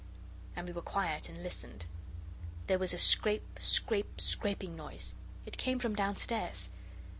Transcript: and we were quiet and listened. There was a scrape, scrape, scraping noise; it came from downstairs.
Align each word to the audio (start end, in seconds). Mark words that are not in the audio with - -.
and 0.55 0.65
we 0.65 0.73
were 0.73 0.81
quiet 0.81 1.29
and 1.29 1.43
listened. 1.43 1.85
There 2.65 2.79
was 2.79 2.91
a 2.91 2.97
scrape, 2.97 3.59
scrape, 3.59 4.19
scraping 4.19 4.75
noise; 4.75 5.13
it 5.45 5.59
came 5.59 5.77
from 5.77 5.95
downstairs. 5.95 6.71